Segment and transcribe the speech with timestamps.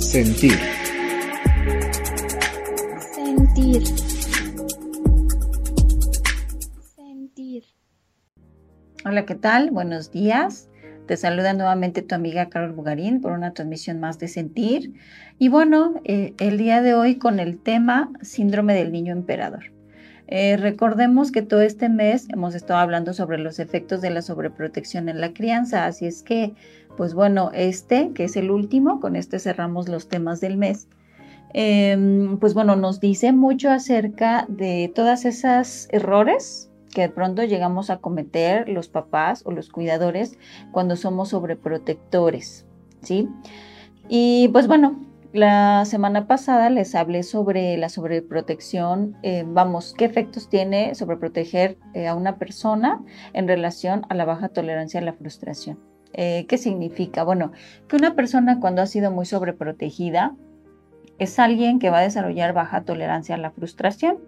[0.00, 0.58] Sentir.
[3.14, 3.84] Sentir.
[6.96, 7.64] Sentir.
[9.04, 9.70] Hola, ¿qué tal?
[9.70, 10.68] Buenos días.
[11.06, 14.94] Te saluda nuevamente tu amiga Carol Bugarín por una transmisión más de Sentir.
[15.38, 19.64] Y bueno, eh, el día de hoy con el tema Síndrome del Niño Emperador.
[20.32, 25.08] Eh, recordemos que todo este mes hemos estado hablando sobre los efectos de la sobreprotección
[25.08, 26.54] en la crianza, así es que,
[26.96, 30.88] pues bueno, este, que es el último, con este cerramos los temas del mes.
[31.52, 37.90] Em, pues bueno, nos dice mucho acerca de todas esas errores que de pronto llegamos
[37.90, 40.38] a cometer los papás o los cuidadores
[40.72, 42.66] cuando somos sobreprotectores,
[43.02, 43.28] ¿sí?
[44.08, 45.00] Y pues bueno,
[45.32, 52.08] la semana pasada les hablé sobre la sobreprotección, eh, vamos, qué efectos tiene sobreproteger eh,
[52.08, 53.00] a una persona
[53.32, 55.89] en relación a la baja tolerancia a la frustración.
[56.12, 57.24] Eh, ¿Qué significa?
[57.24, 57.52] Bueno,
[57.88, 60.34] que una persona cuando ha sido muy sobreprotegida
[61.18, 64.18] es alguien que va a desarrollar baja tolerancia a la frustración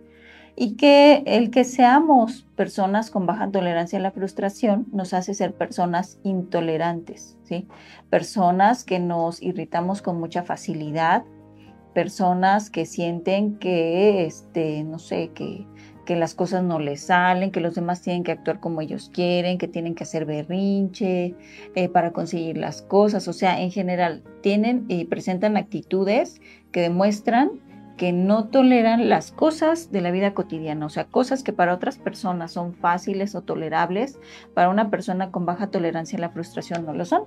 [0.54, 5.54] y que el que seamos personas con baja tolerancia a la frustración nos hace ser
[5.54, 7.66] personas intolerantes, ¿sí?
[8.10, 11.24] Personas que nos irritamos con mucha facilidad,
[11.94, 15.66] personas que sienten que, este, no sé, que,
[16.04, 19.58] que las cosas no les salen, que los demás tienen que actuar como ellos quieren,
[19.58, 21.34] que tienen que hacer berrinche
[21.74, 26.40] eh, para conseguir las cosas, o sea, en general tienen y presentan actitudes
[26.72, 27.60] que demuestran
[27.96, 31.98] que no toleran las cosas de la vida cotidiana, o sea, cosas que para otras
[31.98, 34.18] personas son fáciles o tolerables,
[34.54, 37.24] para una persona con baja tolerancia a la frustración no lo son.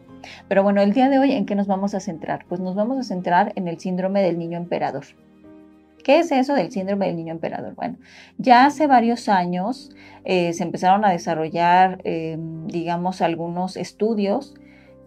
[0.48, 2.45] Pero bueno, el día de hoy, ¿en qué nos vamos a centrar?
[2.50, 5.06] Pues nos vamos a centrar en el síndrome del niño emperador.
[6.06, 7.73] ¿Qué es eso del síndrome del niño emperador?
[7.73, 7.98] Bueno,
[8.38, 9.89] ya hace varios años
[10.23, 14.53] eh, se empezaron a desarrollar, eh, digamos, algunos estudios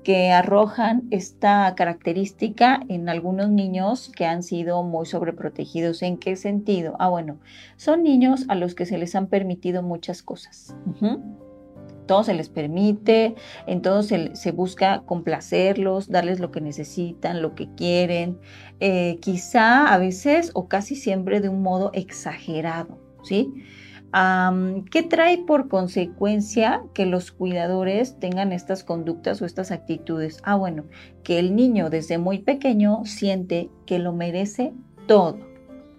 [0.02, 6.02] que arrojan esta característica en algunos niños que han sido muy sobreprotegidos.
[6.02, 6.96] ¿En qué sentido?
[6.98, 7.38] Ah, bueno,
[7.76, 10.74] son niños a los que se les han permitido muchas cosas.
[12.08, 13.36] Todo se les permite,
[13.68, 18.40] entonces se, busca complacerlos, darles lo que necesitan, lo que quieren,
[18.80, 23.52] eh, quizá a veces o casi siempre de un modo exagerado, ¿sí?
[24.90, 30.40] ¿Qué trae por consecuencia que los cuidadores tengan estas conductas o estas actitudes?
[30.44, 30.84] Ah, bueno,
[31.22, 34.72] que el niño desde muy pequeño siente que lo merece
[35.06, 35.38] todo.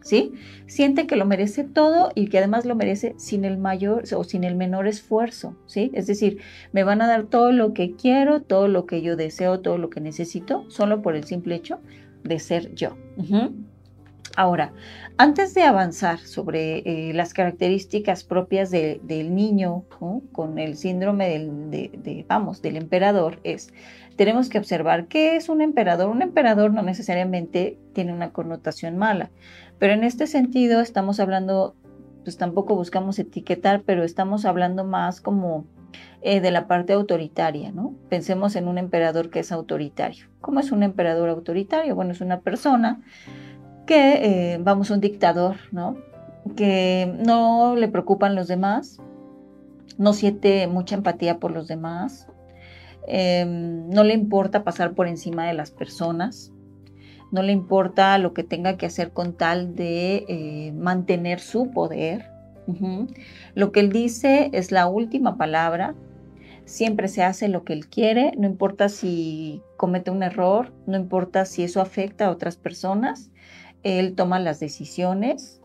[0.02, 0.34] ¿Sí?
[0.66, 4.44] Siente que lo merece todo y que además lo merece sin el mayor o sin
[4.44, 5.92] el menor esfuerzo, ¿sí?
[5.94, 6.40] Es decir,
[6.72, 9.90] me van a dar todo lo que quiero, todo lo que yo deseo, todo lo
[9.90, 11.80] que necesito, solo por el simple hecho
[12.24, 12.96] de ser yo.
[14.36, 14.72] Ahora,
[15.18, 19.84] antes de avanzar sobre eh, las características propias del niño
[20.32, 23.74] con el síndrome del, vamos, del emperador, es,
[24.16, 26.10] tenemos que observar qué es un emperador.
[26.10, 29.30] Un emperador no necesariamente tiene una connotación mala,
[29.80, 31.76] pero en este sentido estamos hablando,
[32.24, 35.66] pues tampoco buscamos etiquetar, pero estamos hablando más como
[36.22, 37.96] eh, de la parte autoritaria, ¿no?
[38.10, 40.28] Pensemos en un emperador que es autoritario.
[40.42, 41.96] ¿Cómo es un emperador autoritario?
[41.96, 43.02] Bueno, es una persona
[43.88, 45.98] que, eh, vamos, un dictador, ¿no?
[46.58, 49.00] Que no le preocupan los demás,
[49.98, 52.28] no siente mucha empatía por los demás,
[53.08, 56.52] em, no le importa pasar por encima de las personas,
[57.32, 62.32] no le importa lo que tenga que hacer con tal de eh, mantener su poder.
[63.56, 65.96] Lo que él dice es la última palabra,
[66.66, 71.46] siempre se hace lo que él quiere, no importa si comete un error, no importa
[71.46, 73.32] si eso afecta a otras personas,
[73.82, 75.59] él toma las decisiones.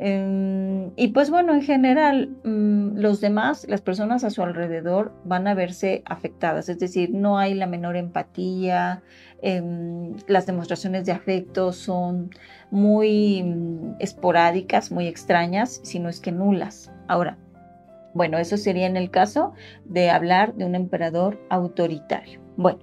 [0.00, 5.48] Em, y pues bueno, en general, mm, los demás, las personas a su alrededor van
[5.48, 9.02] a verse afectadas, es decir, no hay la menor empatía,
[9.42, 12.30] em, las demostraciones de afecto son
[12.70, 16.92] muy mm, esporádicas, muy extrañas, si no es que nulas.
[17.08, 17.36] Ahora,
[18.14, 19.52] bueno, eso sería en el caso
[19.84, 22.40] de hablar de un emperador autoritario.
[22.56, 22.80] Bueno,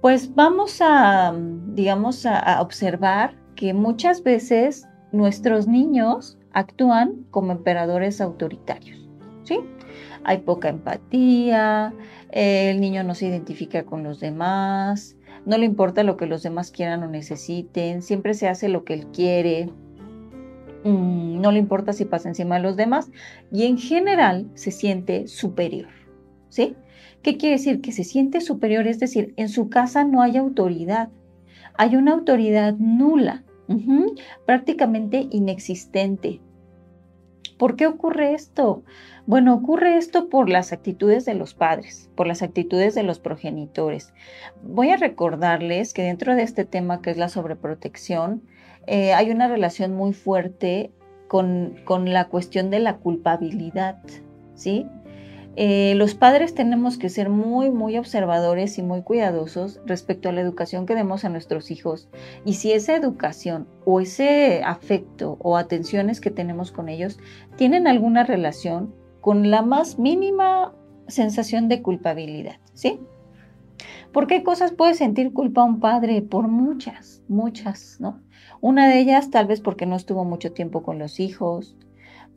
[0.00, 1.34] pues vamos a,
[1.68, 9.08] digamos, a observar que muchas veces nuestros niños actúan como emperadores autoritarios,
[9.44, 9.60] ¿sí?
[10.24, 11.94] Hay poca empatía,
[12.30, 15.16] el niño no se identifica con los demás,
[15.46, 18.94] no le importa lo que los demás quieran o necesiten, siempre se hace lo que
[18.94, 19.70] él quiere,
[20.84, 23.10] mm, no le importa si pasa encima de los demás
[23.52, 25.90] y en general se siente superior,
[26.48, 26.76] ¿sí?
[27.22, 27.80] ¿Qué quiere decir?
[27.80, 31.08] Que se siente superior, es decir, en su casa no hay autoridad,
[31.76, 33.44] hay una autoridad nula,
[34.46, 36.40] prácticamente inexistente.
[37.58, 38.82] ¿Por qué ocurre esto?
[39.26, 44.12] Bueno, ocurre esto por las actitudes de los padres, por las actitudes de los progenitores.
[44.62, 48.42] Voy a recordarles que dentro de este tema que es la sobreprotección,
[48.86, 50.90] eh, hay una relación muy fuerte
[51.28, 53.98] con, con la cuestión de la culpabilidad,
[54.54, 54.86] ¿sí?
[55.56, 60.40] Eh, los padres tenemos que ser muy, muy observadores y muy cuidadosos respecto a la
[60.40, 62.08] educación que demos a nuestros hijos.
[62.44, 67.18] Y si esa educación o ese afecto o atenciones que tenemos con ellos
[67.56, 70.74] tienen alguna relación con la más mínima
[71.06, 73.00] sensación de culpabilidad, ¿sí?
[74.12, 76.22] ¿Por qué cosas puede sentir culpa un padre?
[76.22, 78.22] Por muchas, muchas, ¿no?
[78.60, 81.76] Una de ellas tal vez porque no estuvo mucho tiempo con los hijos,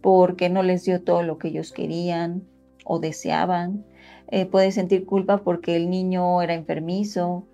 [0.01, 2.43] porque no les dio todo lo que ellos querían,
[2.87, 3.85] o deseaban.
[4.29, 7.45] Eh, puede sentir culpa porque el niño era enfermizo.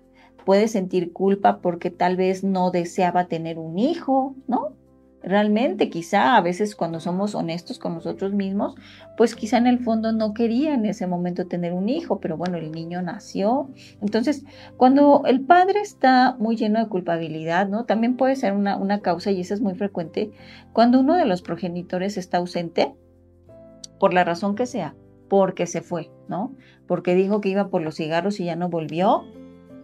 [0.44, 4.72] Puede sentir culpa porque tal vez no deseaba tener un hijo, ¿no?
[5.22, 8.74] Realmente quizá a veces cuando somos honestos con nosotros mismos,
[9.16, 12.58] pues quizá en el fondo no quería en ese momento tener un hijo, pero bueno,
[12.58, 13.70] el niño nació.
[14.02, 14.44] Entonces,
[14.76, 17.86] cuando el padre está muy lleno de culpabilidad, ¿no?
[17.86, 20.30] También puede ser una, una causa, y eso es muy frecuente,
[20.74, 22.94] cuando uno de los progenitores está ausente,
[23.98, 24.94] por la razón que sea,
[25.28, 26.54] porque se fue, ¿no?
[26.86, 29.24] Porque dijo que iba por los cigarros y ya no volvió,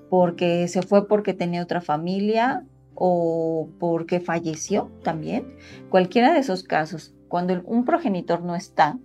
[0.09, 2.65] porque se fue porque tenía otra familia
[2.95, 5.55] o porque falleció también.
[5.89, 8.99] Cualquiera de esos casos, cuando un progenitor no está,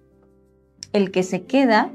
[0.93, 1.91] el que se queda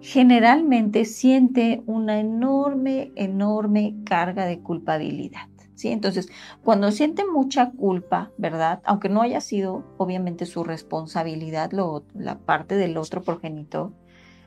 [0.00, 5.49] generalmente siente una enorme, enorme carga de culpabilidad.
[5.88, 6.28] Entonces,
[6.62, 8.80] cuando siente mucha culpa, ¿verdad?
[8.84, 11.72] Aunque no haya sido obviamente su responsabilidad
[12.14, 13.92] la parte del otro progenitor,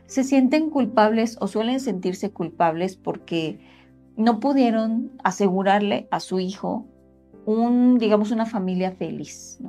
[0.06, 3.60] se sienten culpables o suelen sentirse culpables porque
[4.16, 6.86] no pudieron asegurarle a su hijo
[7.46, 9.60] un, digamos, una familia feliz.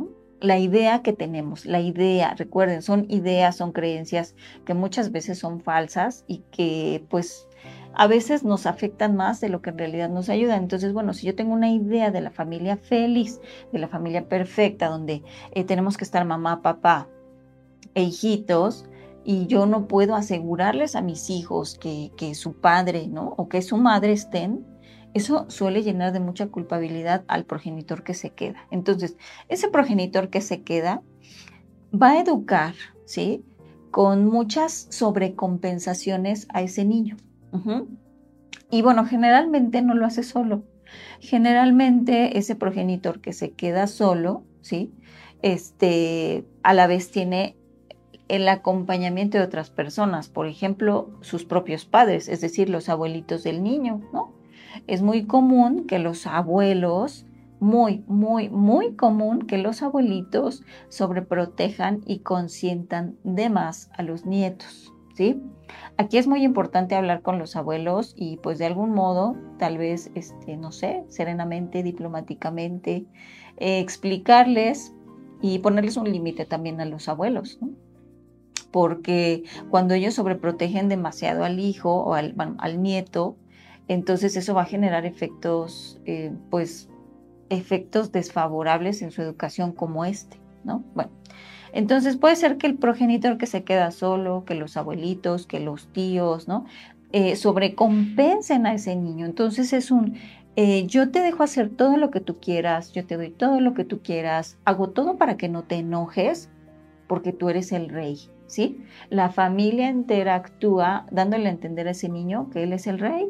[0.41, 4.35] La idea que tenemos, la idea, recuerden, son ideas, son creencias
[4.67, 7.49] que muchas veces son falsas y que pues
[7.96, 10.62] a veces nos afectan más de lo que en realidad nos ayudan.
[10.62, 13.41] Entonces, bueno, si yo tengo una idea de la familia feliz,
[13.73, 17.08] de la familia perfecta, donde eh, tenemos que estar mamá, papá
[17.94, 18.87] e hijitos,
[19.25, 23.35] y yo no puedo asegurarles a mis hijos que, que su padre, ¿no?
[23.38, 24.67] O que su madre estén,
[25.14, 28.67] eso suele llenar de mucha culpabilidad al progenitor que se queda.
[28.70, 29.17] Entonces,
[29.49, 31.02] ese progenitor que se queda
[31.94, 32.75] va a educar,
[33.06, 33.44] ¿sí?
[33.91, 37.17] Con muchas sobrecompensaciones a ese niño.
[38.71, 40.65] Y bueno, generalmente no lo hace solo.
[41.21, 44.93] Generalmente ese progenitor que se queda solo, ¿sí?
[45.43, 47.56] Este, a la vez tiene
[48.29, 53.62] el acompañamiento de otras personas, por ejemplo, sus propios padres, es decir, los abuelitos del
[53.62, 54.33] niño, ¿no?
[54.87, 57.27] Es muy común que los abuelos,
[57.61, 64.94] muy, muy, muy común que los abuelitos sobreprotejan y consientan de más a los nietos,
[65.15, 65.43] ¿sí?
[65.97, 70.11] Aquí es muy importante hablar con los abuelos y pues de algún modo, tal vez,
[70.15, 73.07] este, no sé, serenamente, diplomáticamente,
[73.57, 74.93] eh, explicarles
[75.41, 77.59] y ponerles un límite también a los abuelos,
[78.71, 83.37] porque cuando ellos sobreprotegen demasiado al hijo o al, al nieto,
[83.87, 86.89] entonces eso va a generar efectos, eh, pues,
[87.51, 90.85] efectos desfavorables en su educación como este, ¿no?
[90.95, 91.11] Bueno,
[91.73, 95.89] entonces puede ser que el progenitor que se queda solo, que los abuelitos, que los
[95.89, 96.67] tíos, ¿no?
[97.11, 99.27] Eh, sobrecompensen a ese niño.
[99.27, 100.17] Entonces es un,
[100.56, 103.75] eh, yo te dejo hacer todo lo que tú quieras, yo te doy todo lo
[103.75, 106.49] que tú quieras, hago todo para que no te enojes,
[107.09, 108.81] porque tú eres el rey, ¿sí?
[109.11, 113.29] La familia entera actúa dándole a entender a ese niño que él es el rey,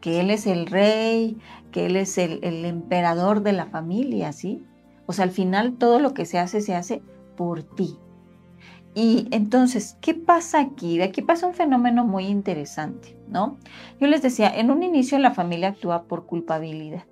[0.00, 1.38] que él es el rey,
[1.70, 4.64] que él es el, el emperador de la familia, ¿sí?
[5.12, 7.02] O sea, al final todo lo que se hace se hace
[7.36, 7.98] por ti.
[8.94, 10.96] Y entonces, ¿qué pasa aquí?
[10.96, 13.58] De aquí pasa un fenómeno muy interesante, ¿no?
[14.00, 17.04] Yo les decía, en un inicio la familia actúa por culpabilidad,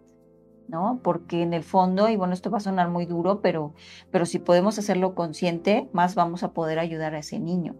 [0.67, 1.01] ¿no?
[1.03, 3.75] Porque en el fondo, y bueno, esto va a sonar muy duro, pero,
[4.11, 7.77] pero si podemos hacerlo consciente, más vamos a poder ayudar a ese niño.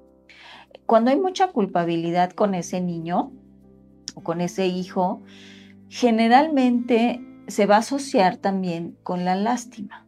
[0.85, 3.33] Cuando hay mucha culpabilidad con ese niño
[4.15, 5.23] o con ese hijo,
[5.89, 10.07] generalmente se va a asociar también con la lástima,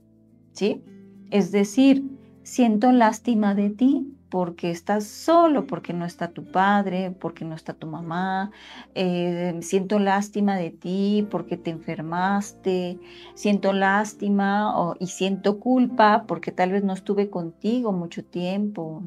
[1.30, 2.04] Es decir,
[2.42, 7.74] siento lástima de ti porque estás solo, porque no está tu padre, porque no está
[7.74, 8.50] tu mamá,
[8.94, 12.98] eh, siento lástima de ti porque te enfermaste,
[13.34, 19.02] siento lástima y siento culpa porque tal vez no estuve contigo mucho tiempo.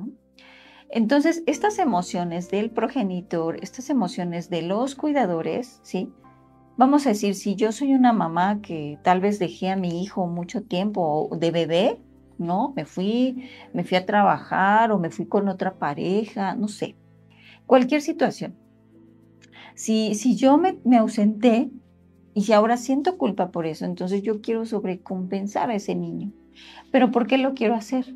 [0.90, 6.12] Entonces, estas emociones del progenitor, estas emociones de los cuidadores, ¿sí?
[6.78, 10.28] Vamos a decir, si yo soy una mamá que tal vez dejé a mi hijo
[10.28, 12.00] mucho tiempo de bebé,
[12.38, 12.74] ¿no?
[12.76, 16.96] Me fui, me fui a trabajar o me fui con otra pareja, no sé.
[17.66, 18.56] Cualquier situación.
[19.74, 21.72] Si, si yo me, me ausenté
[22.34, 26.34] y si ahora siento culpa por eso, entonces yo quiero sobrecompensar a ese niño.
[26.92, 28.16] Pero ¿por qué lo quiero hacer?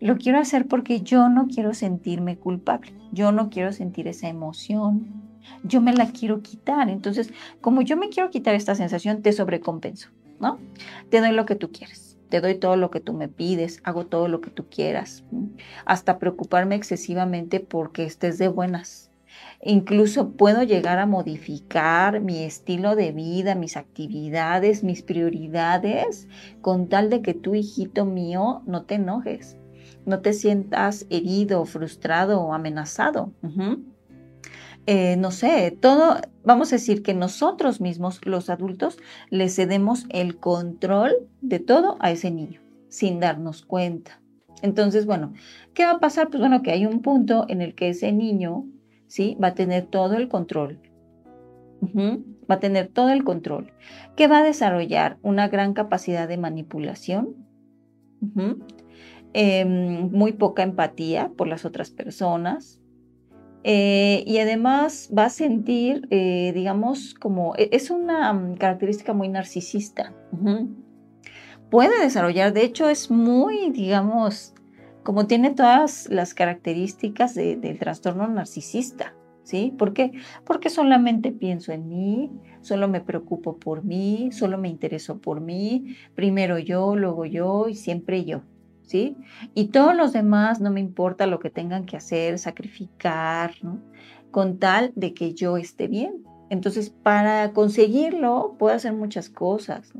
[0.00, 5.27] Lo quiero hacer porque yo no quiero sentirme culpable, yo no quiero sentir esa emoción,
[5.62, 6.88] yo me la quiero quitar.
[6.88, 10.58] Entonces, como yo me quiero quitar esta sensación, te sobrecompenso, ¿no?
[11.10, 14.06] Te doy lo que tú quieres, te doy todo lo que tú me pides, hago
[14.06, 15.24] todo lo que tú quieras,
[15.84, 19.10] hasta preocuparme excesivamente porque estés de buenas.
[19.62, 26.28] Incluso puedo llegar a modificar mi estilo de vida, mis actividades, mis prioridades,
[26.60, 29.58] con tal de que tú, hijito mío, no te enojes
[30.08, 33.32] no te sientas herido, frustrado o amenazado.
[34.90, 38.96] Eh, no sé, todo, vamos a decir que nosotros mismos, los adultos,
[39.28, 44.22] le cedemos el control de todo a ese niño, sin darnos cuenta.
[44.62, 45.34] Entonces, bueno,
[45.74, 46.30] ¿qué va a pasar?
[46.30, 48.64] Pues bueno, que hay un punto en el que ese niño,
[49.08, 49.36] ¿sí?
[49.42, 50.80] Va a tener todo el control.
[52.50, 53.74] Va a tener todo el control.
[54.16, 57.36] Que va a desarrollar una gran capacidad de manipulación.
[59.34, 62.77] Em, muy poca empatía por las otras personas.
[63.64, 69.28] Eh, y además va a sentir, eh, digamos, como e, es una mm, característica muy
[69.28, 70.14] narcisista.
[71.70, 74.54] Puede desarrollar, de hecho es muy, digamos,
[75.02, 79.14] como tiene todas las características del trastorno narcisista.
[79.42, 79.72] ¿Sí?
[79.78, 80.12] ¿Por qué?
[80.44, 85.96] Porque solamente pienso en mí, solo me preocupo por mí, solo me intereso por mí,
[86.14, 88.42] primero yo, luego yo y siempre yo.
[89.54, 93.52] Y todos los demás no me importa lo que tengan que hacer, sacrificar.
[94.30, 96.24] Con tal de que yo esté bien.
[96.50, 99.92] Entonces, para conseguirlo, puedo hacer muchas cosas.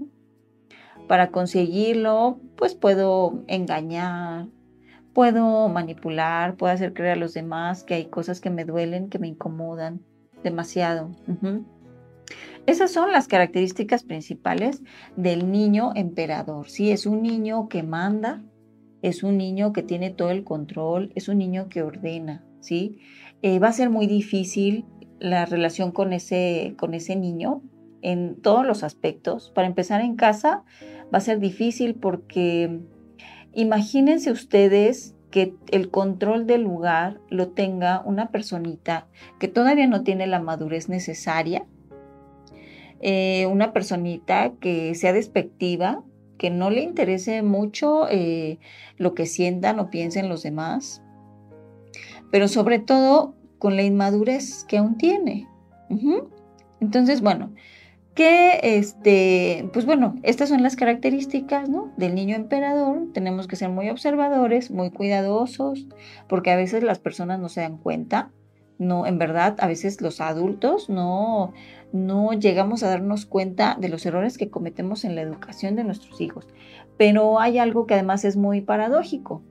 [1.06, 4.46] Para conseguirlo, pues puedo engañar,
[5.14, 9.18] puedo manipular, puedo hacer creer a los demás que hay cosas que me duelen, que
[9.18, 10.00] me incomodan
[10.42, 11.10] demasiado.
[12.66, 14.82] Esas son las características principales
[15.16, 16.68] del niño emperador.
[16.68, 18.42] Sí, es un niño que manda,
[19.02, 22.98] es un niño que tiene todo el control, es un niño que ordena, ¿sí?
[23.42, 24.84] Eh, va a ser muy difícil
[25.18, 27.62] la relación con ese, con ese niño
[28.02, 29.50] en todos los aspectos.
[29.54, 30.64] Para empezar en casa
[31.12, 32.80] va a ser difícil porque
[33.52, 40.26] imagínense ustedes que el control del lugar lo tenga una personita que todavía no tiene
[40.26, 41.66] la madurez necesaria,
[43.00, 46.02] eh, una personita que sea despectiva,
[46.38, 48.58] que no le interese mucho eh,
[48.96, 51.02] lo que sientan o piensen los demás,
[52.30, 55.46] pero sobre todo con la inmadurez que aún tiene.
[56.80, 57.52] Entonces, bueno,
[58.14, 61.92] que este, pues bueno, estas son las características ¿no?
[61.96, 63.08] del niño emperador.
[63.12, 65.86] Tenemos que ser muy observadores, muy cuidadosos,
[66.28, 68.30] porque a veces las personas no se dan cuenta.
[68.78, 71.52] No, en verdad, a veces los adultos no,
[71.92, 76.20] no llegamos a darnos cuenta de los errores que cometemos en la educación de nuestros
[76.20, 76.46] hijos.
[76.96, 79.42] Pero hay algo que además es muy paradójico,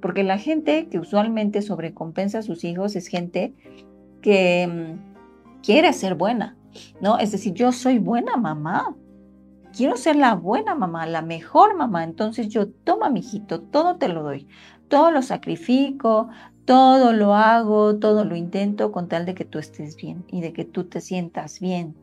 [0.00, 3.54] porque la gente que usualmente sobrecompensa a sus hijos es gente
[4.20, 6.56] que mm, quiere ser buena,
[7.00, 7.18] ¿no?
[7.18, 8.96] Es decir, yo soy buena mamá,
[9.76, 14.22] quiero ser la buena mamá, la mejor mamá, entonces yo toma, mijito, todo te lo
[14.22, 14.48] doy,
[14.88, 16.28] todo lo sacrifico,
[16.64, 20.52] todo lo hago, todo lo intento con tal de que tú estés bien y de
[20.52, 21.94] que tú te sientas bien.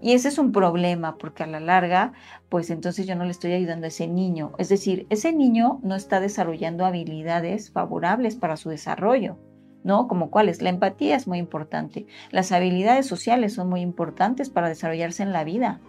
[0.00, 2.12] Y ese es un problema porque a la larga,
[2.48, 4.52] pues entonces yo no le estoy ayudando a ese niño.
[4.58, 9.38] Es decir, ese niño no está desarrollando habilidades favorables para su desarrollo.
[9.84, 10.06] ¿no?
[10.06, 10.62] Como cuáles.
[10.62, 12.06] La empatía es muy importante.
[12.30, 15.80] Las habilidades sociales son muy importantes para desarrollarse en la vida.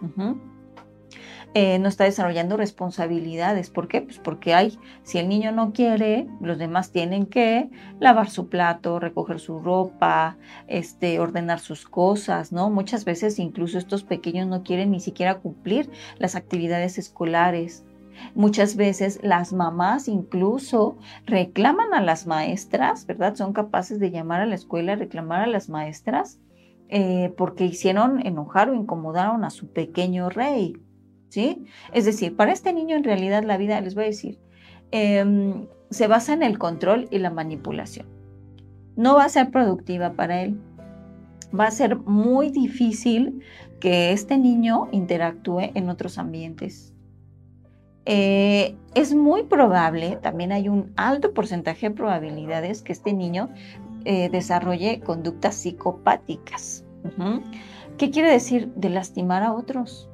[1.56, 3.70] Eh, no está desarrollando responsabilidades.
[3.70, 4.02] ¿Por qué?
[4.02, 7.70] Pues porque hay, si el niño no quiere, los demás tienen que
[8.00, 12.70] lavar su plato, recoger su ropa, este, ordenar sus cosas, ¿no?
[12.70, 17.84] Muchas veces incluso estos pequeños no quieren ni siquiera cumplir las actividades escolares.
[18.34, 23.36] Muchas veces las mamás incluso reclaman a las maestras, ¿verdad?
[23.36, 26.40] Son capaces de llamar a la escuela, reclamar a las maestras
[26.88, 30.76] eh, porque hicieron enojar o incomodaron a su pequeño rey.
[31.92, 34.38] Es decir, para este niño en realidad la vida, les voy a decir,
[34.90, 38.06] em, se basa en el control y la manipulación.
[38.96, 40.60] No va a ser productiva para él.
[41.58, 43.40] Va a ser muy difícil
[43.80, 46.92] que este niño interactúe en otros ambientes.
[48.06, 53.48] Eh, es muy probable, también hay un alto porcentaje de probabilidades que este niño
[54.04, 56.84] eh, desarrolle conductas psicopáticas.
[57.98, 58.72] ¿Qué quiere decir?
[58.74, 60.08] De lastimar a otros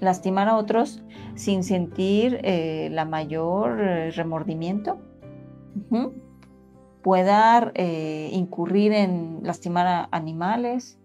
[0.00, 1.02] lastimar a otros
[1.34, 4.98] sin sentir eh, la mayor eh, remordimiento.
[7.02, 10.98] Pueda eh, incurrir en lastimar a animales,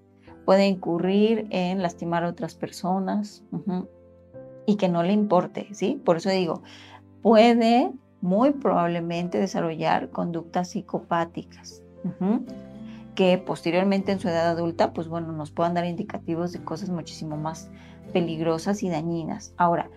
[0.45, 3.43] puede incurrir en lastimar a otras personas
[4.65, 6.01] y que no le importe, ¿sí?
[6.03, 6.63] Por eso digo,
[7.21, 11.81] puede muy probablemente desarrollar conductas psicopáticas.
[13.15, 17.37] que posteriormente en su edad adulta, pues bueno, nos puedan dar indicativos de cosas muchísimo
[17.37, 17.71] más
[18.13, 19.53] peligrosas y dañinas.
[19.57, 19.89] Ahora,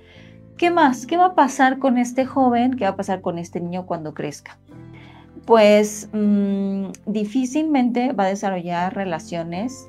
[0.56, 1.06] ¿qué más?
[1.06, 2.76] ¿Qué va a pasar con este joven?
[2.76, 4.58] ¿Qué va a pasar con este niño cuando crezca?
[5.46, 9.88] Pues mmm, difícilmente va a desarrollar relaciones,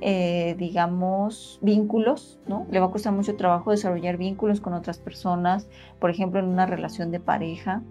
[0.00, 2.66] eh, digamos, vínculos, ¿no?
[2.70, 6.66] Le va a costar mucho trabajo desarrollar vínculos con otras personas, por ejemplo, en una
[6.66, 7.82] relación de pareja,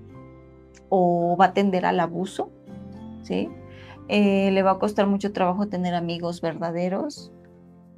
[0.89, 2.49] o va a tender al abuso,
[3.21, 3.49] ¿sí?
[4.07, 7.31] Eh, le va a costar mucho trabajo tener amigos verdaderos.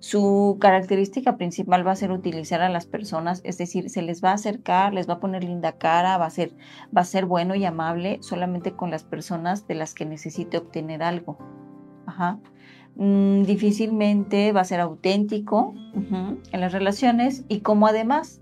[0.01, 4.31] Su característica principal va a ser utilizar a las personas, es decir, se les va
[4.31, 6.55] a acercar, les va a poner linda cara, va a ser,
[6.95, 11.03] va a ser bueno y amable solamente con las personas de las que necesite obtener
[11.03, 11.37] algo.
[12.07, 12.39] Ajá.
[12.95, 18.41] Mm, difícilmente va a ser auténtico en las relaciones y como además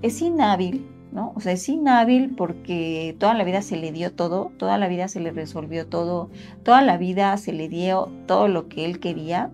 [0.00, 1.34] es inhábil, ¿no?
[1.36, 5.08] O sea, es inhábil porque toda la vida se le dio todo, toda la vida
[5.08, 6.30] se le resolvió todo,
[6.62, 9.50] toda la vida se le dio todo lo que él quería.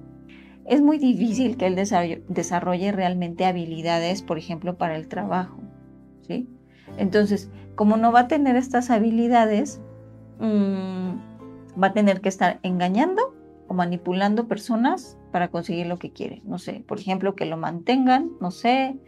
[0.65, 5.61] Es muy difícil que él desarrolle, realmente habilidades, por ejemplo, para el trabajo,
[6.27, 6.49] ¿sí?
[6.97, 9.81] Entonces, como no va a tener estas habilidades,
[10.39, 11.15] mmm,
[11.83, 13.35] va a tener que estar engañando
[13.69, 16.43] o manipulando personas para conseguir lo que quiere.
[16.45, 18.99] No sé, por ejemplo, que lo mantengan, no sé,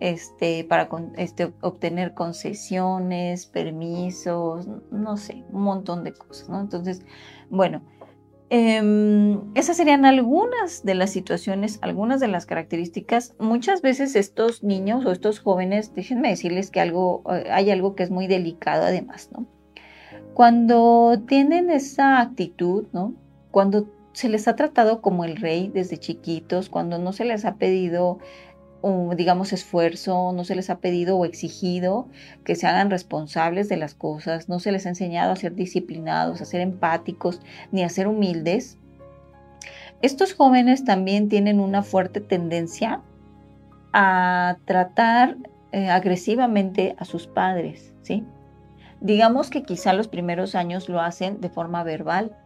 [0.00, 6.60] este, para este, obtener concesiones, permisos, no sé, un montón de cosas, ¿no?
[6.60, 7.02] Entonces,
[7.50, 7.82] bueno,
[8.50, 13.34] eh, esas serían algunas de las situaciones, algunas de las características.
[13.38, 18.10] Muchas veces estos niños o estos jóvenes, déjenme decirles que algo, hay algo que es
[18.10, 19.46] muy delicado además, ¿no?
[20.34, 23.14] Cuando tienen esa actitud, ¿no?
[23.52, 27.54] Cuando se les ha tratado como el rey desde chiquitos, cuando no se les ha
[27.54, 28.18] pedido
[28.82, 32.08] o, digamos, esfuerzo, no se les ha pedido o exigido
[32.44, 36.40] que se hagan responsables de las cosas, no se les ha enseñado a ser disciplinados,
[36.40, 37.40] a ser empáticos,
[37.72, 38.78] ni a ser humildes.
[40.02, 43.02] Estos jóvenes también tienen una fuerte tendencia
[43.92, 45.36] a tratar
[45.72, 48.24] eh, agresivamente a sus padres, ¿sí?
[49.00, 52.36] Digamos que quizá los primeros años lo hacen de forma verbal,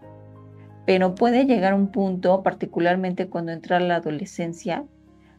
[0.87, 4.85] pero puede llegar un punto, particularmente cuando entra la adolescencia,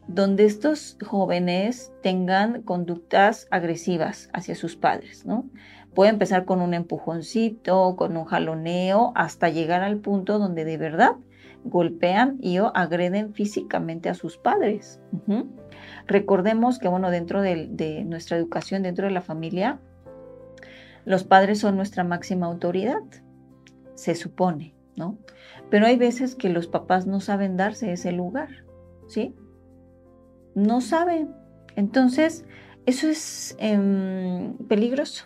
[0.07, 5.49] donde estos jóvenes tengan conductas agresivas hacia sus padres, ¿no?
[5.93, 11.15] Puede empezar con un empujoncito, con un jaloneo, hasta llegar al punto donde de verdad
[11.63, 14.99] golpean y o agreden físicamente a sus padres.
[16.05, 19.79] Recordemos que, bueno, dentro de, de nuestra educación, dentro de la familia,
[21.05, 23.01] los padres son nuestra máxima autoridad,
[23.95, 25.17] se supone, ¿no?
[25.69, 28.49] Pero hay veces que los papás no saben darse ese lugar,
[29.07, 29.33] ¿sí?
[30.55, 31.29] No saben.
[31.75, 32.45] Entonces,
[32.85, 35.25] eso es eh, peligroso,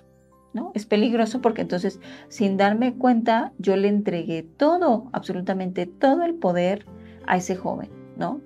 [0.54, 0.72] ¿no?
[0.76, 6.86] Es peligroso porque entonces, sin darme cuenta, yo le entregué todo, absolutamente todo el poder
[7.28, 8.42] a ese joven, ¿no?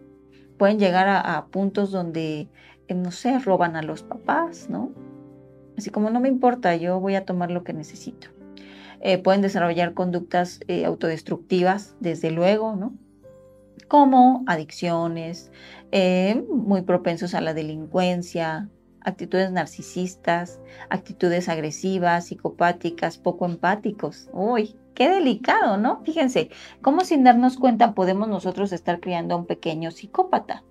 [0.58, 2.50] Pueden llegar a, puntos donde,
[2.88, 4.92] eh, no sé, roban a los papás, ¿no?
[5.78, 8.28] Así como no me importa, yo voy a tomar lo que necesito.
[9.02, 12.94] Eh, pueden desarrollar conductas eh, autodestructivas, desde luego, ¿no?
[13.88, 15.52] Como adicciones,
[15.92, 18.70] eh, muy propensos a la delincuencia,
[19.02, 24.30] actitudes narcisistas, actitudes agresivas, psicopáticas, poco empáticos.
[24.34, 26.02] Uy, qué delicado, ¿no?
[26.04, 26.50] Fíjense,
[26.82, 30.64] cómo sin darnos cuenta podemos nosotros estar criando a un pequeño psicópata.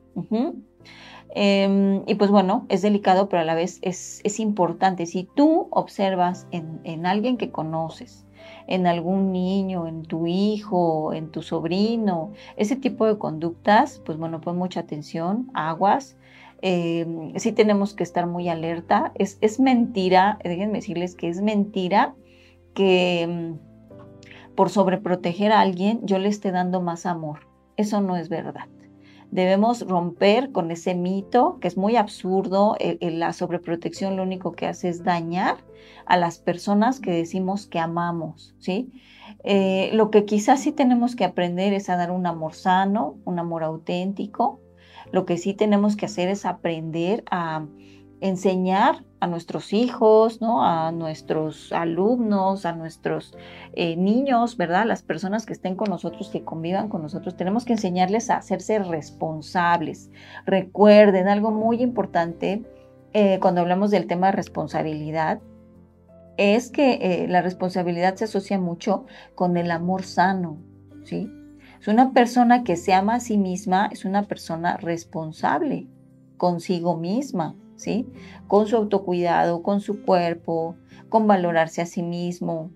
[1.35, 5.07] Eh, y pues bueno, es delicado, pero a la vez es, es importante.
[5.07, 8.27] Si tú observas en, en alguien que conoces,
[8.67, 14.41] en algún niño, en tu hijo, en tu sobrino, ese tipo de conductas, pues bueno,
[14.41, 16.17] pon mucha atención, aguas.
[16.63, 19.13] Eh, sí tenemos que estar muy alerta.
[19.15, 22.15] Es, es mentira, déjenme decirles que es mentira
[22.75, 27.41] que mm, por sobreproteger a alguien yo le esté dando más amor.
[27.77, 28.67] Eso no es verdad.
[29.33, 32.77] Debemos romper con ese mito que es muy absurdo.
[33.01, 35.57] La sobreprotección lo único que hace es dañar
[36.05, 38.93] a las personas que decimos que amamos, ¿sí?
[39.43, 43.39] Eh, lo que quizás sí tenemos que aprender es a dar un amor sano, un
[43.39, 44.61] amor auténtico.
[45.13, 47.65] Lo que sí tenemos que hacer es aprender a
[48.21, 50.65] enseñar a nuestros hijos, ¿no?
[50.65, 53.37] A nuestros alumnos, a nuestros
[53.73, 54.85] eh, niños, ¿verdad?
[54.85, 58.81] Las personas que estén con nosotros, que convivan con nosotros, tenemos que enseñarles a hacerse
[58.81, 60.11] responsables.
[60.45, 62.65] Recuerden algo muy importante
[63.13, 65.41] eh, cuando hablamos del tema de responsabilidad,
[66.37, 69.07] es que eh, la responsabilidad se asocia mucho
[69.37, 70.59] con el amor sano,
[71.05, 71.31] ¿sí?
[71.81, 75.87] Es una persona que se ama a sí misma, es una persona responsable
[76.39, 77.55] consigo misma,
[78.47, 80.77] Con su autocuidado, con su cuerpo,
[81.09, 82.71] con valorarse a sí mismo,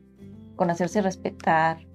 [0.56, 1.86] con hacerse respetar,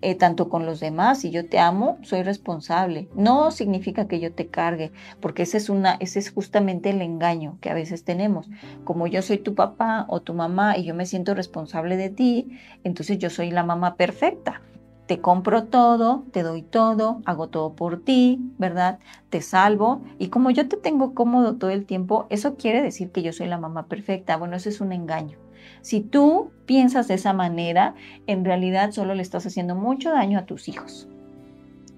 [0.00, 1.20] eh, tanto con los demás.
[1.20, 3.08] Si yo te amo, soy responsable.
[3.14, 7.70] No significa que yo te cargue, porque es, una, ese es justamente el engaño que
[7.70, 8.50] a veces tenemos.
[8.84, 12.58] Como yo soy tu papá o tu mamá y yo me siento responsable de ti,
[12.84, 14.60] entonces yo soy la mamá perfecta
[15.06, 18.98] te compro todo, te doy todo, hago todo por ti, ¿verdad?
[19.30, 20.02] Te salvo.
[20.18, 23.46] Y como yo te tengo cómodo todo el tiempo, eso quiere decir que yo soy
[23.46, 24.36] la mamá perfecta.
[24.36, 25.38] Bueno, eso es un engaño.
[25.82, 27.94] Si tú piensas de esa manera,
[28.26, 31.08] en realidad solo le estás haciendo mucho daño a tus hijos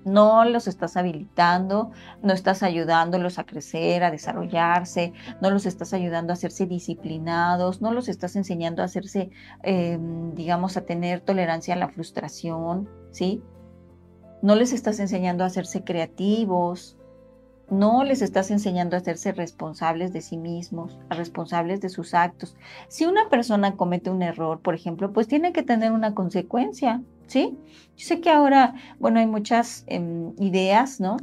[0.07, 1.91] no los estás habilitando,
[2.23, 7.93] no estás ayudándolos a crecer, a desarrollarse, no los estás ayudando a hacerse disciplinados, no
[7.93, 9.31] los estás enseñando a hacerse,
[9.65, 13.43] em, digamos, a tener tolerancia a la frustración, ¿sí?
[14.43, 16.97] No les estás enseñando a hacerse creativos,
[17.69, 22.55] no les estás enseñando a hacerse responsables de sí mismos, responsables de sus actos.
[22.87, 27.59] Si una persona comete un error, por ejemplo, pues tiene que tener una consecuencia, ¿sí?
[27.97, 31.17] Yo sé que ahora, bueno, hay muchas em, ideas, ¿no?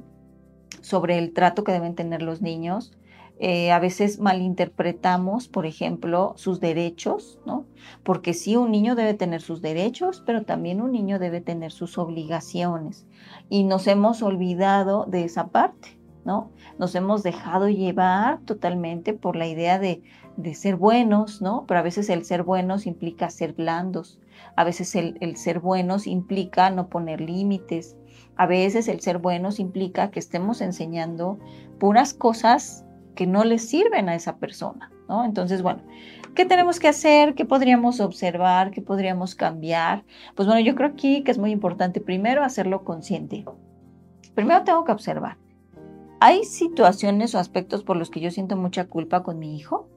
[0.81, 2.91] Sobre el trato que deben tener los niños.
[3.39, 7.65] Eh, a veces malinterpretamos, por ejemplo, sus derechos, ¿no?
[8.03, 11.97] Porque sí, un niño debe tener sus derechos, pero también un niño debe tener sus
[11.97, 13.05] obligaciones.
[13.49, 16.51] Y nos hemos olvidado de esa parte, ¿no?
[16.77, 20.01] Nos hemos dejado llevar totalmente por la idea de,
[20.37, 21.65] de ser buenos, ¿no?
[21.67, 24.19] Pero a veces el ser buenos implica ser blandos,
[24.55, 27.97] a veces el, ser buenos implica no poner límites.
[28.35, 31.39] A veces el ser buenos implica que estemos enseñando
[31.79, 35.23] puras cosas que no le sirven a esa persona, ¿no?
[35.23, 35.83] Entonces, bueno,
[36.33, 37.35] ¿qué tenemos que hacer?
[37.35, 38.71] ¿Qué podríamos observar?
[38.71, 40.03] ¿Qué podríamos cambiar?
[40.35, 43.45] Pues bueno, yo creo aquí que es muy importante primero hacerlo consciente.
[44.33, 45.37] Primero tengo que observar.
[46.23, 49.89] ¿Hay situaciones o aspectos por los que yo siento mucha culpa con mi hijo?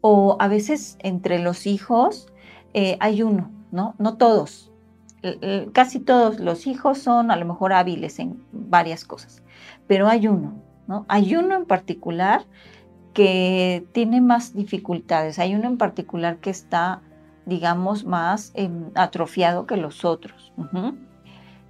[0.00, 2.28] O a veces entre los hijos
[2.74, 3.94] eh, hay uno ¿no?
[3.98, 4.72] No todos.
[5.72, 9.42] Casi todos los hijos son a lo mejor hábiles en varias cosas,
[9.88, 11.04] pero hay uno, ¿no?
[11.08, 12.44] Hay uno en particular
[13.12, 17.02] que tiene más dificultades, hay uno en particular que está,
[17.44, 20.52] digamos, más em, atrofiado que los otros.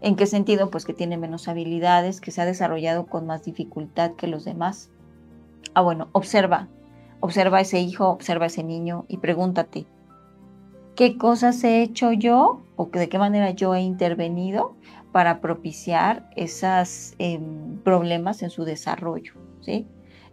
[0.01, 0.71] ¿En qué sentido?
[0.71, 4.91] Pues que tiene menos habilidades, que se ha desarrollado con más dificultad que los demás.
[5.75, 6.69] Ah, bueno, observa,
[7.21, 9.87] observa ese hijo, observa a ese niño y pregúntate,
[10.95, 14.75] qué cosas he hecho yo o de qué manera yo he intervenido
[15.13, 19.87] para propiciar esos em, problemas en su desarrollo, ¿sí?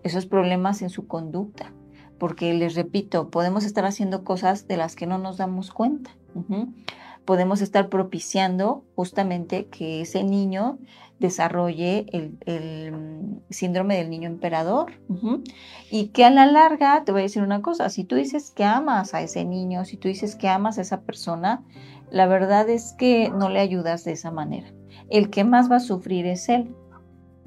[0.04, 1.72] esos problemas en su conducta.
[2.20, 6.12] Porque les repito, podemos estar haciendo cosas de las que no nos damos cuenta.
[7.26, 10.80] Podemos estar propiciando justamente que ese niño
[11.20, 14.92] desarrolle el, mm, síndrome del niño emperador.
[15.90, 18.66] Y que a la larga, te voy a decir una cosa, si tú dices que
[18.66, 21.64] amas a ese niño, si tú dices que amas a esa persona,
[22.12, 24.68] la verdad es que no le ayudas de esa manera.
[25.10, 26.76] El que más va a sufrir es él.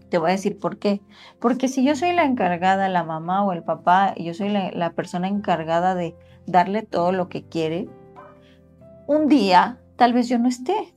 [0.08, 1.02] Te voy a decir por qué.
[1.38, 5.28] Porque si yo soy la encargada, la mamá o el papá, yo soy la persona
[5.28, 6.14] encargada de
[6.46, 7.88] darle todo lo que quiere,
[9.06, 10.94] un día tal vez yo no esté.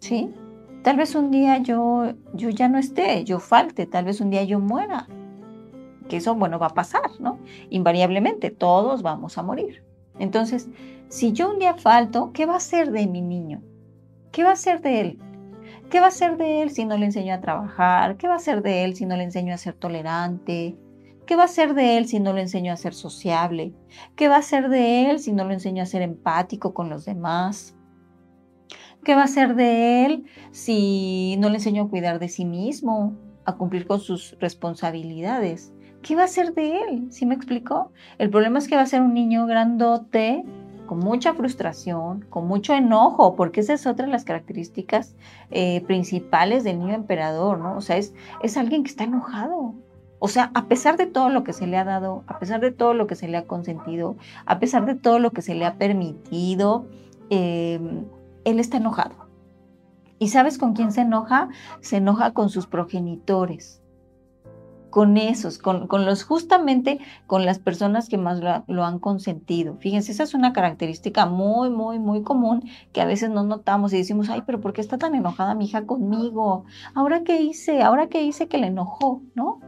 [0.00, 0.30] ¿Sí?
[0.82, 4.44] Tal vez un día yo, yo ya no esté, yo falte, tal vez un día
[4.44, 5.06] yo muera.
[6.08, 7.38] Que eso, bueno, va a pasar, ¿no?
[7.70, 9.82] Invariablemente, todos vamos a morir.
[10.18, 10.68] Entonces,
[11.08, 13.62] si yo un día falto, ¿qué va a ser de mi niño?
[14.30, 15.18] ¿Qué va a ser de él?
[15.90, 18.16] ¿Qué va a ser de él si no le enseño a trabajar?
[18.16, 20.76] ¿Qué va a ser de él si no le enseño a ser tolerante?
[21.26, 23.72] ¿Qué va a ser de él si no le enseño a ser sociable?
[24.14, 27.06] ¿Qué va a ser de él si no lo enseño a ser empático con los
[27.06, 27.74] demás?
[29.04, 33.16] ¿Qué va a ser de él si no le enseño a cuidar de sí mismo,
[33.46, 35.72] a cumplir con sus responsabilidades?
[36.02, 37.06] ¿Qué va a ser de él?
[37.10, 37.90] ¿Sí me explicó?
[38.18, 40.44] El problema es que va a ser un niño grandote,
[40.86, 45.16] con mucha frustración, con mucho enojo, porque esa es otra de las características
[45.50, 47.78] eh, principales del niño emperador, ¿no?
[47.78, 49.74] O sea, es, es alguien que está enojado.
[50.24, 52.70] O sea, a pesar de todo lo que se le ha dado, a pesar de
[52.72, 55.66] todo lo que se le ha consentido, a pesar de todo lo que se le
[55.66, 56.86] ha permitido,
[57.28, 57.78] eh,
[58.46, 59.16] él está enojado.
[60.18, 61.50] ¿Y sabes con quién se enoja?
[61.82, 63.82] Se enoja con sus progenitores,
[64.88, 69.76] con esos, con, con, los justamente con las personas que más lo, han consentido.
[69.76, 72.62] Fíjense, esa es una característica muy, muy, muy común
[72.94, 75.66] que a veces no notamos y decimos, ay, pero ¿por qué está tan enojada mi
[75.66, 76.64] hija conmigo?
[76.94, 77.82] ¿Ahora qué hice?
[77.82, 79.20] ¿Ahora qué hice que le enojó?
[79.34, 79.60] ¿No?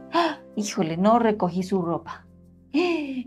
[0.57, 2.25] Híjole, no recogí su ropa.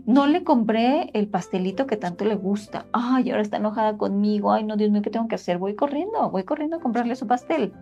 [0.05, 2.87] No le compré el pastelito que tanto le gusta.
[2.91, 4.51] Ay, ahora está enojada conmigo.
[4.51, 5.57] Ay, no, Dios mío, ¿qué tengo que hacer?
[5.57, 7.73] Voy corriendo, voy corriendo a comprarle su pastel.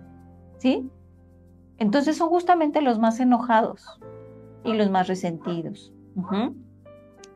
[0.59, 0.87] ¿Sí?
[1.79, 3.99] Entonces son justamente los más enojados
[4.63, 5.91] y los más resentidos.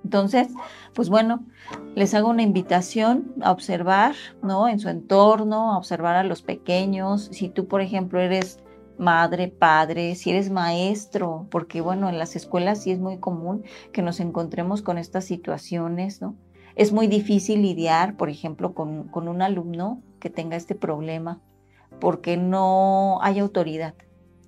[0.03, 0.49] Entonces,
[0.93, 1.43] pues bueno,
[1.95, 4.67] les hago una invitación a observar, ¿no?
[4.67, 7.29] En su entorno, a observar a los pequeños.
[7.31, 8.62] Si tú, por ejemplo, eres
[9.03, 14.01] madre, padre, si eres maestro, porque bueno, en las escuelas sí es muy común que
[14.01, 16.35] nos encontremos con estas situaciones, ¿no?
[16.75, 21.39] Es muy difícil lidiar, por ejemplo, con, con un alumno que tenga este problema,
[21.99, 23.93] porque no hay autoridad.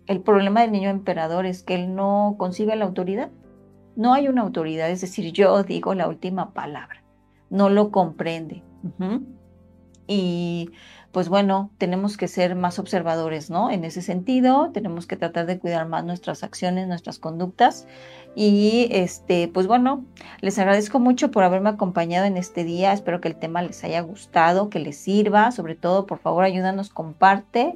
[0.08, 3.32] El problema del niño emperador es que él no concibe la autoridad.
[3.96, 7.04] No hay una autoridad, es decir, yo digo la última palabra.
[7.50, 8.64] No lo comprende.
[10.08, 10.72] Y
[11.16, 13.72] pues bueno, tenemos que ser más observadores, ¿no?
[13.72, 17.88] En ese sentido, tenemos que tratar de cuidar más nuestras acciones, nuestras conductas.
[18.36, 20.04] Y este, pues bueno,
[20.42, 22.92] les agradezco mucho por haberme acompañado en este día.
[22.92, 25.54] Espero que el tema les haya gustado, que les sirva.
[25.54, 27.76] Sobre todo, por favor, ayúdanos, comparte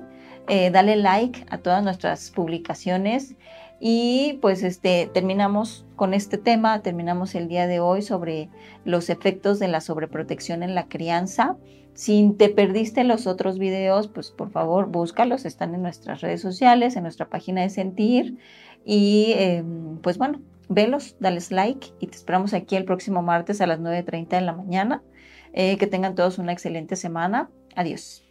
[0.50, 3.36] eh, dale like a todas nuestras publicaciones
[3.80, 8.50] y pues este terminamos con este tema, terminamos el día de hoy sobre
[8.84, 11.56] los efectos de la sobreprotección en la crianza.
[12.00, 16.96] Si te perdiste los otros videos, pues por favor búscalos, están en nuestras redes sociales,
[16.96, 18.38] en nuestra página de Sentir
[18.86, 23.68] y em, pues bueno, velos, dales like y te esperamos aquí el próximo martes a
[23.68, 25.04] las 9.30 de la mañana.
[25.52, 27.50] Eh, que tengan todos una excelente semana.
[27.76, 28.29] Adiós.